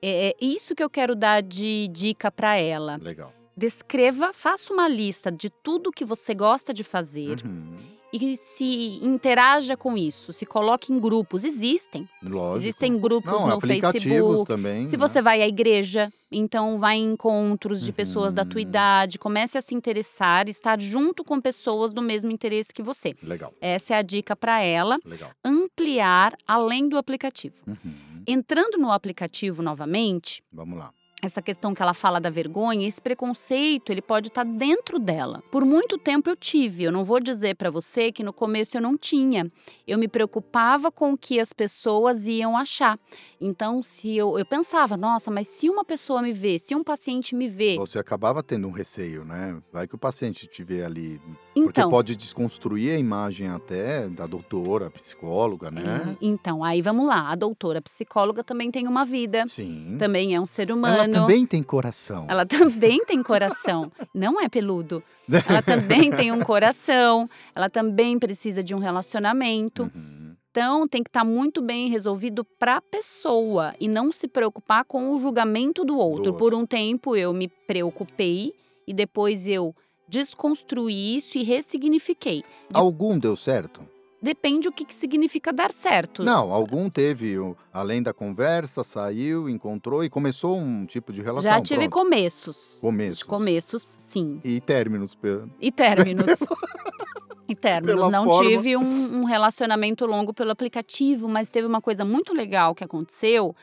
[0.00, 2.98] É, é isso que eu quero dar de dica para ela.
[3.02, 3.32] Legal.
[3.56, 7.38] Descreva, faça uma lista de tudo que você gosta de fazer.
[7.44, 7.74] Uhum.
[8.16, 11.42] E se interaja com isso, se coloque em grupos.
[11.42, 12.08] Existem.
[12.22, 12.58] Lógico.
[12.58, 14.46] Existem grupos Não, no aplicativos Facebook.
[14.46, 14.86] também.
[14.86, 14.98] Se né?
[14.98, 18.68] você vai à igreja, então vai em encontros de pessoas da tua Uhum.
[18.68, 23.16] idade, comece a se interessar, estar junto com pessoas do mesmo interesse que você.
[23.20, 25.30] Legal, Essa é a dica para ela, legal.
[25.44, 27.56] ampliar além do aplicativo.
[27.66, 28.22] Uhum.
[28.28, 30.92] Entrando no aplicativo novamente, Vamos lá.
[31.24, 35.42] Essa questão que ela fala da vergonha, esse preconceito, ele pode estar dentro dela.
[35.50, 38.80] Por muito tempo eu tive, eu não vou dizer para você que no começo eu
[38.80, 39.50] não tinha.
[39.86, 42.98] Eu me preocupava com o que as pessoas iam achar.
[43.40, 47.34] Então, se eu, eu pensava, nossa, mas se uma pessoa me vê, se um paciente
[47.34, 49.58] me vê, Você acabava tendo um receio, né?
[49.72, 51.20] Vai que o paciente te vê ali.
[51.62, 55.82] Porque então, pode desconstruir a imagem até da doutora, psicóloga, né?
[56.10, 59.96] é, então, aí vamos lá, a doutora psicóloga também tem uma vida, Sim.
[59.98, 61.12] também é um ser Ela humano.
[61.12, 62.26] também tem coração.
[62.28, 65.02] Ela também tem coração, não é peludo.
[65.48, 69.84] Ela também tem um coração, ela também precisa de um relacionamento.
[69.94, 70.34] Uhum.
[70.50, 75.10] Então, tem que estar muito bem resolvido para a pessoa e não se preocupar com
[75.10, 76.30] o julgamento do outro.
[76.30, 76.34] outro.
[76.34, 78.54] Por um tempo eu me preocupei
[78.86, 79.74] e depois eu
[80.08, 82.42] desconstruí isso e ressignifiquei.
[82.72, 83.80] Algum deu certo?
[84.22, 86.22] Depende o que, que significa dar certo.
[86.24, 87.36] Não, algum teve,
[87.70, 91.50] além da conversa, saiu, encontrou e começou um tipo de relação.
[91.50, 91.92] Já tive pronto.
[92.04, 92.78] começos.
[92.80, 93.26] Começo.
[93.26, 94.40] Começos, sim.
[94.42, 95.14] E términos.
[95.14, 96.24] pe- E términos.
[97.46, 97.96] e términos.
[97.96, 98.48] Pela Não forma.
[98.48, 103.54] tive um, um relacionamento longo pelo aplicativo, mas teve uma coisa muito legal que aconteceu.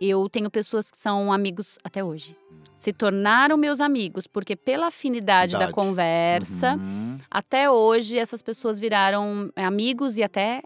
[0.00, 2.36] Eu tenho pessoas que são amigos até hoje.
[2.80, 5.72] Se tornaram meus amigos, porque pela afinidade da Idade.
[5.74, 7.16] conversa, Uhum.
[7.30, 10.62] até hoje essas pessoas viraram amigos e até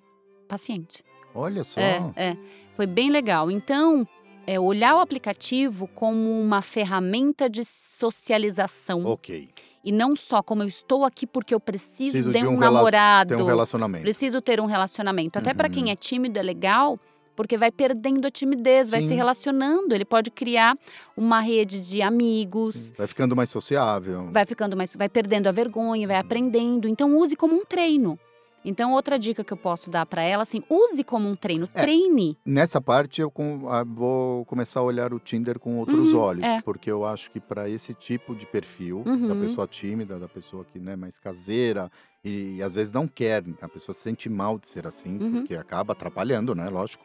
[0.48, 1.02] paciente.
[1.34, 1.80] Olha só.
[1.80, 2.36] É, é.
[2.76, 3.50] Foi bem legal.
[3.50, 4.06] Então,
[4.46, 9.04] é, olhar o aplicativo como uma ferramenta de socialização.
[9.04, 9.48] Ok.
[9.82, 12.58] E não só como eu estou aqui porque eu preciso, Preciso de de um, um
[12.58, 13.34] namorado.
[13.34, 14.02] Tem um relacionamento.
[14.02, 15.38] Preciso ter um relacionamento.
[15.38, 15.74] Até para Uhum.
[15.74, 16.98] quem é tímido é legal,
[17.36, 19.08] porque vai perdendo a timidez, vai Sim.
[19.08, 19.94] se relacionando.
[19.94, 20.76] Ele pode criar
[21.16, 22.92] uma rede de amigos.
[22.96, 24.28] Vai ficando mais sociável.
[24.32, 26.88] Vai ficando mais, vai perdendo a vergonha, vai aprendendo.
[26.88, 28.18] Então use como um treino.
[28.66, 31.82] Então outra dica que eu posso dar para ela assim, use como um treino, É.
[31.82, 32.38] treine.
[32.46, 36.44] Nessa parte eu com- ah, vou começar a olhar o Tinder com outros Uhum, olhos,
[36.46, 36.62] é.
[36.62, 39.40] porque eu acho que para esse tipo de perfil da Uhum.
[39.40, 41.90] pessoa tímida, da pessoa que né, mais caseira
[42.24, 45.32] e, às vezes não quer, a pessoa se sente mal de ser assim, Uhum.
[45.40, 46.66] porque acaba atrapalhando, né?
[46.70, 47.04] Lógico,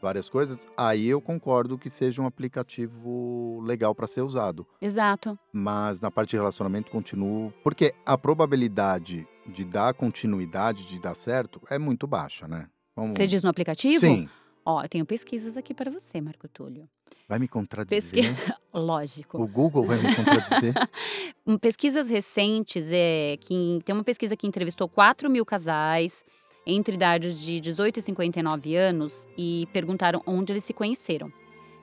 [0.00, 0.66] várias coisas.
[0.76, 5.38] Aí eu concordo que seja um aplicativo legal para ser usado, Exato.
[5.52, 11.60] mas na parte de relacionamento continuo, porque a probabilidade de dar continuidade, de dar certo,
[11.68, 12.68] é muito baixa, né?
[12.94, 13.12] Vamos...
[13.12, 14.00] Você diz no aplicativo?
[14.00, 14.28] Sim.
[14.64, 16.88] Ó, eu tenho pesquisas aqui para você, Marco Túlio.
[17.28, 18.34] Vai me contradizer.
[18.34, 18.52] Pesqui...
[18.72, 19.42] Lógico.
[19.42, 20.74] O Google vai me contradizer.
[21.46, 26.24] Em pesquisas recentes, é, que tem uma pesquisa que entrevistou 4 mil casais
[26.70, 31.30] entre idades de 18 e 59 anos e perguntaram onde eles se conheceram.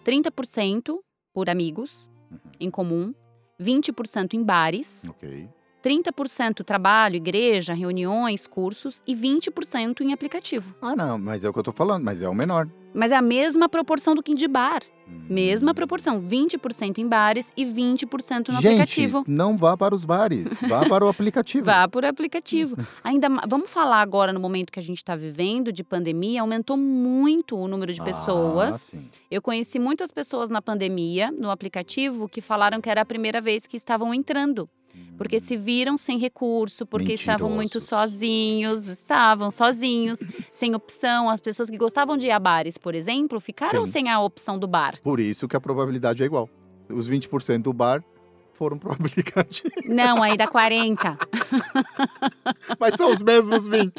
[0.05, 0.97] 30%
[1.33, 2.39] por amigos Uhum.
[2.59, 3.13] em comum,
[3.61, 5.47] 20% em bares, ok.
[5.91, 10.75] 30% trabalho, igreja, reuniões, cursos e 20% em aplicativo.
[10.81, 12.67] Ah, não, mas é o que eu tô falando, mas é o menor.
[12.93, 14.81] Mas é a mesma proporção do que de bar.
[15.07, 15.25] Hum.
[15.29, 19.23] Mesma proporção, 20% em bares e 20% no Gente, aplicativo.
[19.27, 21.63] não vá para os bares, vá para o aplicativo.
[21.67, 22.75] Vá por aplicativo.
[23.03, 27.55] Ainda vamos falar agora no momento que a gente está vivendo de pandemia, aumentou muito
[27.55, 28.81] o número de Ah, pessoas.
[28.81, 29.07] sim.
[29.31, 33.65] Eu conheci muitas pessoas na pandemia no aplicativo que falaram que era a primeira vez
[33.65, 34.69] que estavam entrando,
[35.17, 40.19] porque se viram sem recurso, porque estavam muito sozinhos, estavam sozinhos,
[40.53, 41.29] sem opção.
[41.29, 43.91] As pessoas que gostavam de ir a bares, por exemplo, ficaram Sim.
[43.91, 44.99] sem a opção do bar.
[45.01, 46.47] Por isso que a probabilidade é igual.
[46.89, 48.03] Os 20% do bar
[48.53, 49.69] foram pro aplicativo.
[49.85, 51.17] Não, aí dá 40.
[52.79, 53.93] Mas são os mesmos 20.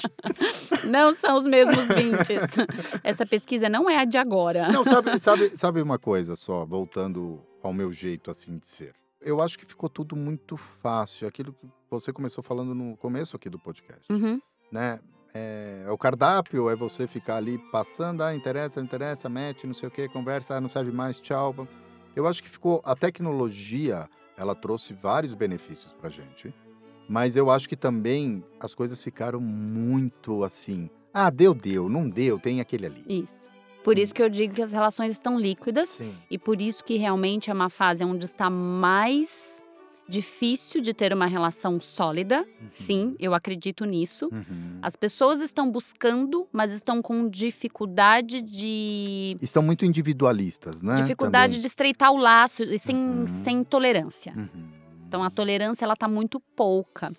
[0.88, 3.00] Não são os mesmos 20.
[3.02, 4.68] Essa pesquisa não é a de agora.
[4.70, 8.94] Não, sabe, sabe, sabe uma coisa só, voltando ao meu jeito assim de ser.
[9.20, 11.26] Eu acho que ficou tudo muito fácil.
[11.26, 14.10] Aquilo que você começou falando no começo aqui do podcast.
[14.12, 14.40] Uhum.
[14.70, 15.00] né?
[15.34, 19.88] É, é o cardápio, é você ficar ali passando, ah, interessa, interessa, mete, não sei
[19.88, 21.68] o que, conversa, ah, não serve mais, tchau.
[22.16, 22.80] Eu acho que ficou.
[22.84, 26.54] A tecnologia, ela trouxe vários benefícios pra gente.
[27.08, 30.90] Mas eu acho que também as coisas ficaram muito assim.
[31.12, 33.04] Ah, deu, deu, não deu, tem aquele ali.
[33.06, 33.48] Isso.
[33.84, 36.14] Por isso que eu digo que as relações estão líquidas Sim.
[36.30, 39.62] e por isso que realmente é uma fase onde está mais
[40.08, 42.38] difícil de ter uma relação sólida.
[42.60, 42.68] Uhum.
[42.72, 44.28] Sim, eu acredito nisso.
[44.32, 44.78] Uhum.
[44.80, 49.36] As pessoas estão buscando, mas estão com dificuldade de.
[49.42, 50.96] Estão muito individualistas, né?
[51.02, 51.60] Dificuldade Também.
[51.60, 53.26] de estreitar o laço e sem, Uhum.
[53.44, 54.32] sem tolerância.
[54.36, 54.68] Uhum.
[55.06, 57.12] Então a tolerância ela tá muito pouca.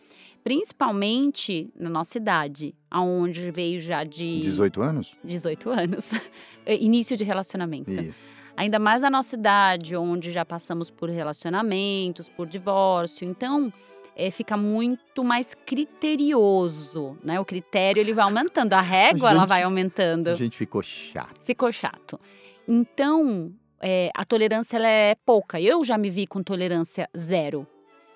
[0.49, 5.15] Principalmente na nossa idade, aonde veio já de 18 anos?
[5.23, 6.09] 18 anos.
[6.65, 7.91] Início de relacionamento.
[7.91, 8.33] Isso.
[8.57, 13.27] Ainda mais na nossa idade, onde já passamos por relacionamentos, por divórcio.
[13.29, 13.71] Então,
[14.15, 17.39] é, fica muito mais criterioso, né?
[17.39, 20.35] O critério ele vai aumentando, a régua ela gente- vai A aumentando.
[20.35, 21.39] gente ficou chato.
[21.43, 22.19] Ficou chato.
[22.67, 25.61] Então, é, a tolerância ela é pouca.
[25.61, 27.67] Eu já me vi com tolerância zero.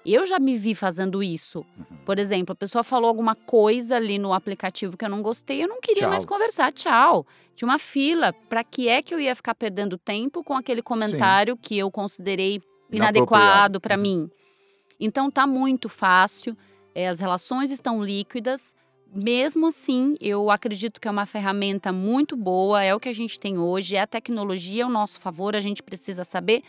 [0.05, 1.65] Eu já me vi fazendo isso.
[1.77, 1.97] Uhum.
[2.05, 5.67] Por exemplo, a pessoa falou alguma coisa ali no aplicativo que eu não gostei, eu
[5.67, 6.09] não queria Tchau.
[6.09, 6.71] mais conversar.
[6.73, 7.25] Tchau.
[7.55, 8.33] Tinha uma fila.
[8.49, 12.61] Para que é que eu ia ficar perdendo tempo com aquele comentário que eu considerei
[12.91, 14.01] inadequado para Uhum.
[14.01, 14.31] mim?
[14.99, 16.55] Então tá muito fácil.
[16.95, 18.75] é, as relações estão líquidas.
[19.15, 23.39] Mesmo assim, eu acredito que é uma ferramenta muito boa, é o que a gente
[23.39, 26.61] tem hoje, é a tecnologia ao nosso favor, a gente precisa saber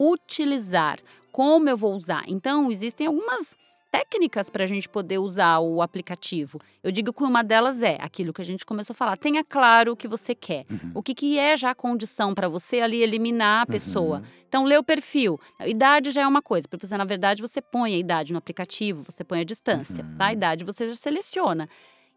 [0.00, 0.98] utilizar.
[1.32, 2.24] Como eu vou usar?
[2.26, 3.56] Então, existem algumas
[3.90, 6.60] técnicas para a gente poder usar o aplicativo.
[6.82, 9.16] Eu digo que uma delas é aquilo que a gente começou a falar.
[9.16, 10.66] Tenha claro o que você quer.
[10.70, 10.92] Uhum.
[10.94, 14.18] O que, que é já a condição para você ali eliminar a pessoa.
[14.18, 14.24] Uhum.
[14.46, 15.40] Então, lê o perfil.
[15.58, 18.38] A idade já é uma coisa, porque você, na verdade, você põe a idade no
[18.38, 20.16] aplicativo, você põe a distância, Uhum.
[20.16, 20.26] tá?
[20.26, 21.68] A idade você já seleciona.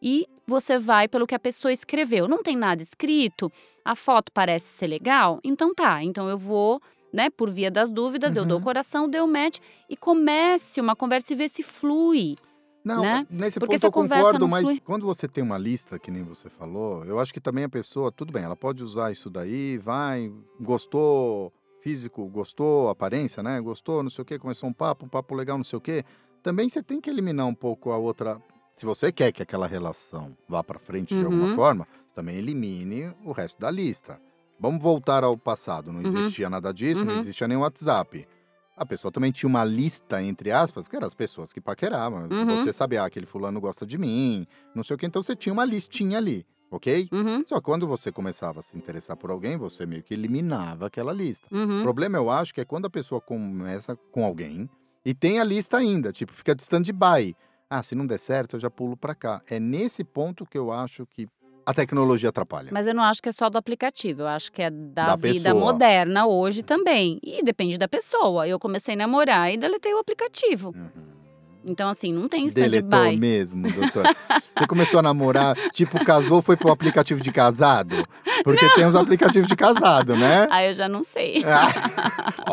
[0.02, 2.28] E você vai pelo que a pessoa escreveu.
[2.28, 3.52] Não tem nada escrito,
[3.86, 6.04] a foto parece ser legal, então tá.
[6.04, 6.82] Então eu vou,
[7.14, 8.64] né, por via das dúvidas, eu dou o Uhum.
[8.64, 12.36] coração, deu match e comece uma conversa e vê se flui.
[12.84, 13.28] Não, né?
[13.30, 16.50] nesse Porque ponto eu concordo, mas flui- quando você tem uma lista, que nem você
[16.50, 20.32] falou, eu acho que também a pessoa, tudo bem, ela pode usar isso daí, vai,
[20.60, 23.60] gostou, físico, gostou, aparência, né?
[23.62, 26.04] Gostou, não sei o quê, começou um papo, um papo legal, não sei o quê.
[26.42, 28.42] Também você tem que eliminar um pouco a outra.
[28.74, 31.56] Se você quer que aquela relação vá para frente de alguma Uhum.
[31.56, 34.20] forma, você também elimine o resto da lista.
[34.62, 35.92] Vamos voltar ao passado.
[35.92, 36.08] Não Uhum.
[36.20, 37.20] existia nada disso, não Uhum.
[37.20, 38.28] existia nem WhatsApp.
[38.78, 42.28] A pessoa também tinha uma lista, entre aspas, que eram as pessoas que paqueravam.
[42.32, 42.46] Uhum.
[42.58, 44.46] Você sabia, ah, aquele fulano gosta de mim,
[44.76, 45.06] não sei o que.
[45.06, 47.10] Então você tinha uma listinha ali, ok?
[47.12, 50.86] Uhum, Só que quando você começava a se interessar por alguém, você meio que eliminava
[50.88, 51.48] aquela lista.
[51.52, 51.82] O uhum.
[51.82, 54.70] problema, eu acho, que é quando a pessoa começa com alguém
[55.04, 57.36] e tem a lista ainda, tipo, fica de stand-by.
[57.70, 59.42] Ah, se não der certo, eu já pulo pra cá.
[59.48, 61.28] É nesse ponto que eu acho que
[61.66, 62.70] a tecnologia atrapalha.
[62.72, 65.16] Mas eu não acho que é só do aplicativo, eu acho que é da, Da
[65.16, 65.54] vida pessoa.
[65.54, 67.20] moderna hoje também.
[67.24, 68.48] E depende da pessoa.
[68.48, 70.74] Eu comecei a namorar e deletei o aplicativo.
[70.76, 71.12] Uhum.
[71.64, 73.18] Então, assim, não tem Deletou stand-by.
[73.18, 74.04] mesmo, doutor.
[74.58, 78.04] Você começou a namorar, tipo, casou, foi pro aplicativo de casado?
[78.44, 80.48] Porque tem os aplicativos de casado, né?
[80.50, 81.44] Aí eu já não sei.
[81.46, 81.70] Ah,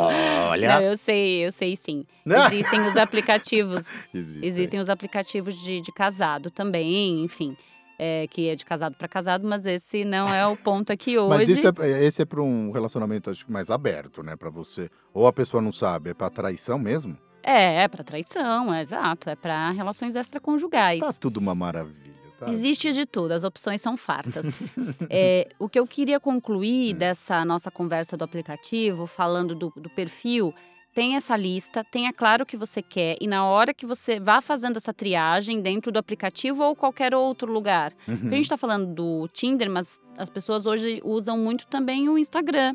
[0.51, 0.75] Olha.
[0.75, 2.05] Não, eu sei, eu sei sim.
[2.23, 2.37] Né?
[2.49, 4.47] Existem os aplicativos, Existem.
[4.47, 7.57] existem os aplicativos de, de casado também, enfim.
[7.99, 11.29] É, que é de casado para casado, mas esse não é o ponto aqui hoje.
[11.37, 14.37] Mas isso é, esse é para um relacionamento acho mais aberto, né?
[14.37, 14.89] Pra você.
[15.13, 17.19] Ou a pessoa não sabe, é pra traição mesmo?
[17.43, 21.01] É, é para traição, é exato, é para relações extraconjugais.
[21.01, 22.51] Tá tudo uma maravilha, tá?
[22.51, 24.47] Existe de tudo, as opções são fartas.
[25.11, 26.99] É, o que eu queria concluir Hum.
[26.99, 30.53] dessa nossa conversa do aplicativo, falando do, do perfil,
[30.95, 34.41] tem essa lista, tenha claro o que você quer e na hora que você vá
[34.41, 37.93] fazendo essa triagem dentro do aplicativo ou qualquer outro lugar.
[38.09, 38.15] Uhum.
[38.29, 42.75] A gente está falando do Tinder, mas as pessoas hoje usam muito também o Instagram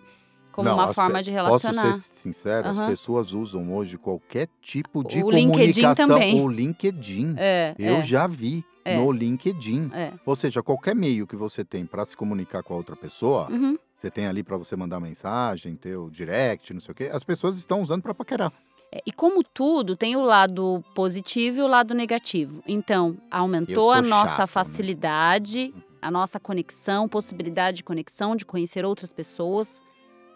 [0.52, 1.94] como Não, uma as forma de Posso relacionar.
[1.94, 2.88] ser sincero, as Aham.
[2.90, 6.08] pessoas usam hoje qualquer tipo de O LinkedIn comunicação.
[6.08, 6.40] também.
[6.40, 7.34] O LinkedIn.
[7.38, 8.96] É, Eu é, já vi É.
[8.96, 9.90] no LinkedIn.
[9.92, 10.14] é.
[10.24, 13.76] Ou seja, qualquer meio que você tem para se comunicar com a outra pessoa, Uhum.
[14.04, 17.24] Você tem ali para você mandar mensagem, ter o direct, não sei o quê, as
[17.24, 18.52] pessoas estão usando para paquerar.
[18.92, 22.62] É, E como tudo, tem o lado positivo e o lado negativo.
[22.68, 24.48] Então, aumentou a nossa chato, né?
[24.48, 29.82] facilidade, a nossa conexão, possibilidade de conexão, de conhecer outras pessoas.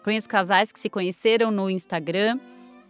[0.02, 2.40] Conheço casais que se conheceram no Instagram,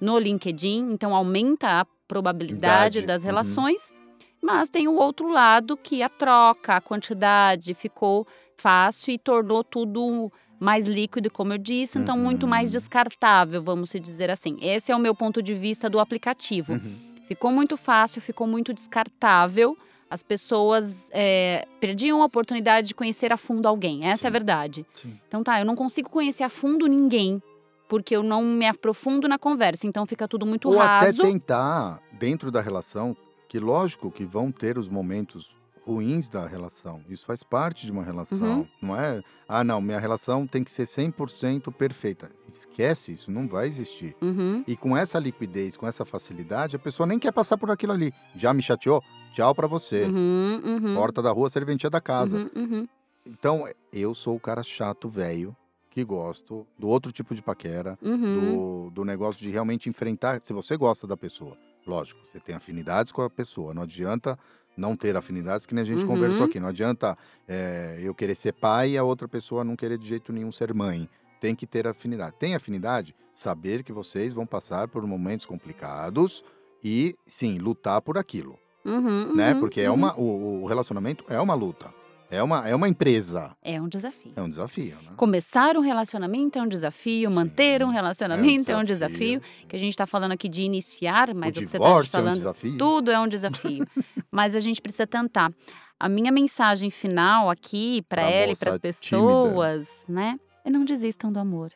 [0.00, 3.26] no LinkedIn, então aumenta a probabilidade Idade, das uhum.
[3.26, 3.92] relações.
[4.40, 8.24] Mas tem o outro lado que a troca, a quantidade ficou
[8.56, 12.72] fácil e tornou tudo mais líquido, como eu disse, então muito mais Uhum.
[12.78, 14.56] descartável, vamos dizer assim.
[14.60, 16.72] Esse é o meu ponto de vista do aplicativo.
[16.74, 16.94] Uhum.
[17.26, 19.76] Ficou muito fácil, ficou muito descartável.
[20.10, 24.04] As pessoas é, perdiam a oportunidade de conhecer a fundo alguém.
[24.06, 24.32] Essa é a Sim.
[24.32, 24.86] verdade.
[24.92, 25.20] Sim.
[25.28, 27.42] Então tá, eu não consigo conhecer a fundo ninguém,
[27.86, 29.86] porque eu não me aprofundo na conversa.
[29.86, 31.22] Então fica tudo muito Ou até raso.
[31.22, 33.14] tentar, dentro da relação,
[33.46, 35.54] que lógico que vão ter os momentos
[35.88, 37.00] ruins da relação.
[37.08, 38.58] Isso faz parte de uma relação.
[38.58, 38.68] Uhum.
[38.82, 42.30] Não é, ah, não, minha relação tem que ser 100% perfeita.
[42.46, 44.14] Esquece isso, não vai existir.
[44.20, 44.62] Uhum.
[44.66, 48.12] E com essa liquidez, com essa facilidade, a pessoa nem quer passar por aquilo ali.
[48.36, 49.02] Já me chateou?
[49.32, 50.04] Tchau para você.
[50.04, 52.50] Uhum, uhum, Porta da rua, serventia da casa.
[52.54, 52.88] Uhum, uhum.
[53.24, 55.56] Então, eu sou o cara chato, velho,
[55.90, 60.40] que gosto do outro tipo de paquera, do, do negócio de realmente enfrentar.
[60.42, 63.72] Se você gosta da pessoa, lógico, você tem afinidades com a pessoa.
[63.72, 64.38] Não adianta
[64.78, 66.08] não ter afinidades, que nem a gente uhum.
[66.08, 66.60] conversou aqui.
[66.60, 70.32] Não adianta é, eu querer ser pai e a outra pessoa não querer de jeito
[70.32, 71.08] nenhum ser mãe.
[71.40, 72.36] Tem que ter afinidade.
[72.38, 73.14] Tem afinidade?
[73.34, 76.44] Saber que vocês vão passar por momentos complicados
[76.82, 78.58] e, sim, lutar por aquilo.
[78.84, 79.52] Uhum, né?
[79.52, 81.92] Uhum, Porque é uma, o, o relacionamento é uma luta.
[82.30, 83.56] É uma, é uma empresa.
[83.62, 84.32] É um desafio.
[84.36, 85.12] É um desafio, né?
[85.16, 89.34] Começar um relacionamento é um desafio, Sim, manter um relacionamento é um desafio.
[89.34, 91.70] É um desafio que a gente está falando aqui de iniciar, mas o, o que
[91.70, 92.78] você está falando, é um desafio.
[92.78, 93.86] tudo é um desafio.
[94.30, 95.52] mas a gente precisa tentar.
[95.98, 100.20] A minha mensagem final aqui para ela e para as pessoas, tímida.
[100.20, 100.40] né?
[100.64, 101.72] É não desistam do amor.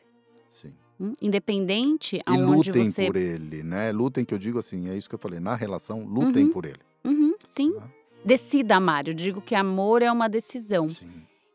[0.49, 0.73] Sim.
[0.99, 1.15] Hum?
[1.19, 3.07] Independente e aonde lutem você...
[3.07, 3.91] por ele, né?
[3.91, 5.39] Lutem, que eu digo assim, é isso que eu falei.
[5.39, 6.51] Na relação, lutem uhum.
[6.51, 6.79] por ele.
[7.03, 7.71] Uhum, sim.
[7.71, 7.81] Né?
[8.25, 9.07] Decida amar.
[9.07, 10.87] Eu digo que amor é uma decisão.
[10.89, 11.09] Sim.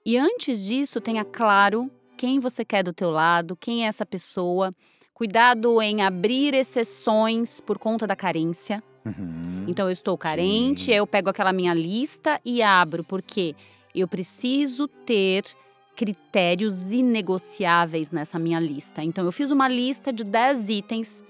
[0.05, 4.75] E antes disso, tenha claro quem você quer do teu lado, quem é essa pessoa.
[5.15, 8.83] Cuidado em abrir exceções por conta da carência.
[9.05, 9.65] Uhum.
[9.67, 10.93] Então, eu estou carente, Sim.
[10.93, 13.55] eu pego aquela minha lista e abro, porque
[13.95, 15.45] eu preciso ter
[15.97, 19.03] critérios inegociáveis nessa minha lista.
[19.03, 21.25] Então, eu fiz uma lista de 10 itens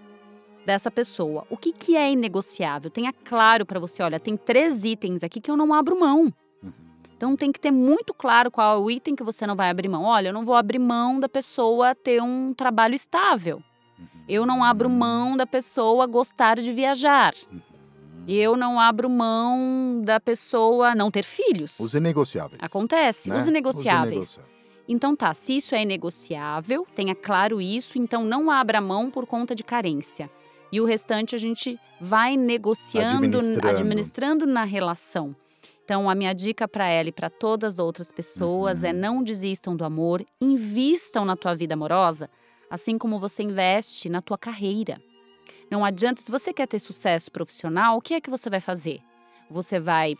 [0.68, 1.46] dessa pessoa.
[1.48, 2.90] O que, que é inegociável?
[2.90, 6.30] Tenha claro para você, olha, tem três itens aqui que eu não abro mão.
[6.62, 6.72] Uhum.
[7.16, 9.88] Então tem que ter muito claro qual é o item que você não vai abrir
[9.88, 10.04] mão.
[10.04, 13.62] Olha, eu não vou abrir mão da pessoa ter um trabalho estável.
[13.98, 14.06] Uhum.
[14.28, 17.32] Eu não abro mão da pessoa gostar de viajar.
[17.50, 17.60] Uhum.
[18.28, 21.80] Eu não abro mão da pessoa não ter filhos.
[21.80, 22.60] Os inegociáveis.
[22.62, 23.38] Acontece, né?
[23.38, 24.10] os inegociáveis.
[24.10, 24.58] Os inegociáveis.
[24.86, 29.54] Então tá, se isso é inegociável, tenha claro isso, então não abra mão por conta
[29.54, 30.30] de carência.
[30.70, 35.34] E o restante a gente vai negociando, administrando, administrando na relação.
[35.84, 38.94] Então, a minha dica para ela e para todas as outras pessoas é uhum.
[38.94, 42.28] é não desistam do amor, invistam na tua vida amorosa,
[42.70, 45.00] assim como você investe na tua carreira.
[45.70, 49.00] Não adianta, se você quer ter sucesso profissional, o que é que você vai fazer?
[49.50, 50.14] Você vai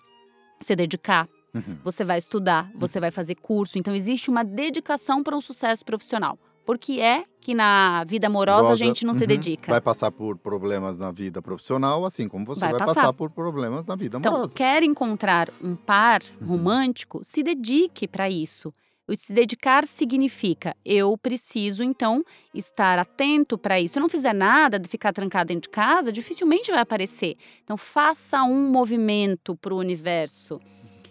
[0.61, 1.79] se dedicar, Uhum.
[1.83, 3.79] você vai estudar, você vai fazer curso.
[3.79, 6.39] Então, existe uma dedicação para um sucesso profissional.
[6.69, 9.27] Porque é que na vida amorosa a gente não se uhum.
[9.29, 9.73] dedica.
[9.73, 12.95] Vai passar por problemas na vida profissional, assim como você Vai vai, passar.
[12.95, 13.13] passar.
[13.15, 14.55] por problemas na vida Então, amorosa.
[14.55, 16.47] quer encontrar um par Uhum.
[16.47, 18.71] romântico, se dedique para isso.
[19.17, 23.95] Se dedicar significa eu preciso então estar atento para isso.
[23.95, 27.35] Se eu não fizer nada de ficar trancado dentro de casa, dificilmente vai aparecer.
[27.65, 30.61] Então faça um movimento para o universo.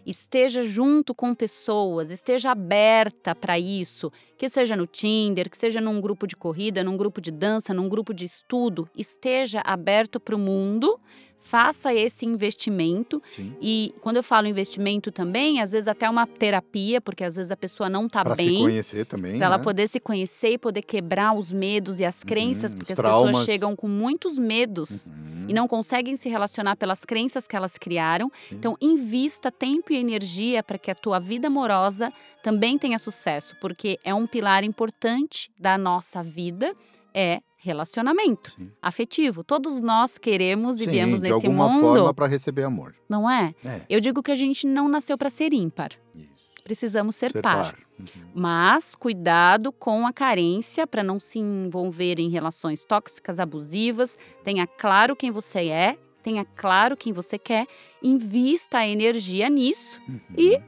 [0.07, 5.99] Esteja junto com pessoas, esteja aberta para isso, que seja no Tinder, que seja num
[5.99, 10.39] grupo de corrida, num grupo de dança, num grupo de estudo, esteja aberto para o
[10.39, 10.97] mundo
[11.47, 13.21] faça esse investimento.
[13.31, 13.55] Sim.
[13.61, 17.57] E quando eu falo investimento também, às vezes até uma terapia, porque às vezes a
[17.57, 18.59] pessoa não está Pra se bem.
[18.59, 19.63] conhecer também, Para ela né?
[19.63, 23.21] poder se conhecer e poder quebrar os medos e as crenças, Uhum, porque as pessoas
[23.31, 23.45] traumas.
[23.45, 25.45] chegam com muitos medos Uhum.
[25.47, 28.29] e não conseguem se relacionar pelas crenças que elas criaram.
[28.49, 28.55] Sim.
[28.55, 32.11] Então, invista tempo e energia para que a tua vida amorosa
[32.43, 36.73] também tenha sucesso, porque é um pilar importante da nossa vida,
[37.13, 38.71] é relacionamento Sim.
[38.81, 39.43] afetivo.
[39.43, 42.93] Todos nós queremos e Sim, viemos de nesse alguma mundo, forma para receber amor.
[43.09, 43.53] não é?
[43.65, 43.81] É.
[43.89, 45.91] Eu digo que a gente não nasceu para ser ímpar.
[46.15, 46.37] Isso.
[46.63, 47.73] Precisamos ser, Ser par.
[47.73, 47.79] par.
[47.99, 48.29] Uhum.
[48.35, 54.17] Mas cuidado com a carência para não se envolver em relações tóxicas, abusivas.
[54.43, 57.65] Tenha claro quem você é, tenha claro quem você quer,
[58.03, 60.19] invista a energia nisso Uhum.
[60.37, 60.61] E-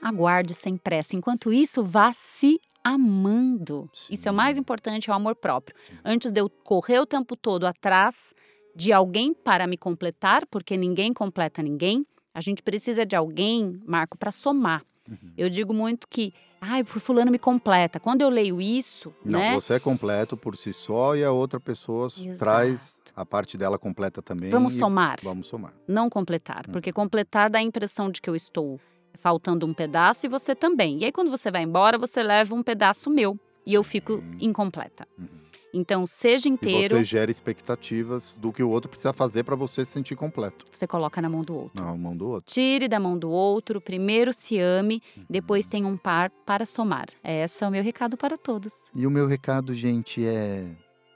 [0.00, 1.16] aguarde sem pressa.
[1.16, 2.60] Enquanto isso, vá se
[2.94, 3.90] amando.
[4.10, 4.60] Isso é o mais Sim.
[4.60, 5.76] importante, é o amor próprio.
[5.86, 5.94] Sim.
[6.04, 8.32] Antes de eu correr o tempo todo atrás
[8.74, 14.16] de alguém para me completar, porque ninguém completa ninguém, a gente precisa de alguém, Marco,
[14.16, 14.82] para somar.
[15.08, 15.32] Uhum.
[15.36, 17.98] Eu digo muito que, ai, fulano me completa.
[17.98, 19.54] Quando eu leio isso, Não, né?
[19.54, 22.38] você é completo por si só e a outra pessoa Exato.
[22.38, 24.50] traz a parte dela completa também.
[24.50, 25.72] Vamos somar, Vamos somar.
[25.88, 26.66] não completar.
[26.70, 26.94] Porque Uhum.
[26.94, 28.78] completar dá a impressão de que eu estou
[29.16, 30.98] faltando um pedaço e você também.
[31.00, 35.06] E aí, quando você vai embora, você leva um pedaço meu e eu fico incompleta.
[35.18, 35.26] Uhum.
[35.74, 39.84] Então, seja E inteiro, você gera expectativas do que o outro precisa fazer para você
[39.84, 40.64] se sentir completo.
[40.72, 41.84] você coloca na mão do outro.
[41.84, 42.50] Na mão do outro.
[42.50, 45.24] Tire da mão do outro, primeiro se ame, Uhum.
[45.28, 47.08] depois tenha um par para somar.
[47.22, 48.72] Esse é o meu recado para todos.
[48.94, 50.64] E o meu recado, gente, é.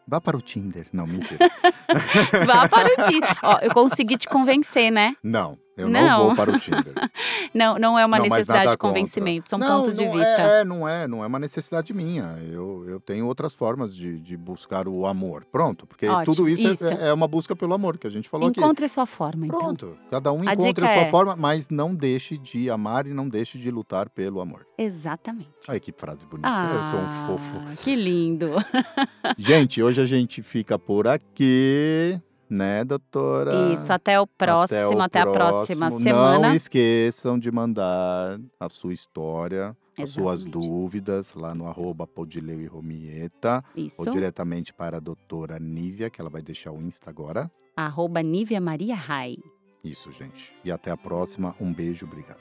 [0.07, 0.89] Vá para o Tinder.
[0.93, 1.39] Não, mentira.
[2.47, 3.31] Vá para o Tinder.
[3.43, 5.15] Ó, eu consegui te convencer, né?
[5.23, 5.57] Não.
[5.77, 6.93] Eu não, não vou para o Tinder.
[7.55, 10.43] não, não é uma não, necessidade de convencimento, são não, pontos de vista.
[10.43, 12.39] É, não é, não é uma necessidade minha.
[12.51, 15.45] Eu, eu tenho outras formas de, de buscar o amor.
[15.51, 16.85] Pronto, porque Ótimo, tudo isso, é, isso.
[16.85, 18.67] É, é, uma busca pelo amor que a gente falou Encontre aqui.
[18.67, 19.59] Encontre a sua forma, então.
[19.59, 21.11] Pronto, cada um encontre a, a sua é...
[21.11, 24.67] forma, mas não deixe de amar e não deixe de lutar pelo amor.
[24.77, 25.51] Exatamente.
[25.69, 27.83] Olha que frase bonita, ah, eu sou um fofo.
[27.83, 28.51] Que lindo.
[29.39, 32.21] gente, hoje a gente fica por aqui
[32.51, 33.73] né, doutora?
[33.73, 35.85] Isso, até o próximo, até, o até próximo.
[35.85, 36.49] a próxima semana.
[36.49, 40.03] Não esqueçam de mandar a sua história, Exatamente.
[40.03, 41.81] as suas dúvidas lá no Isso.
[41.81, 43.65] arroba Podileu e Romieta.
[43.77, 43.97] Isso.
[43.99, 47.51] Ou diretamente para a doutora Nívia, que ela vai deixar o Insta agora.
[47.77, 49.37] Arroba Nívia Maria Rai.
[49.83, 50.53] Isso, gente.
[50.63, 51.55] E até a próxima.
[51.59, 52.39] Um beijo, obrigado.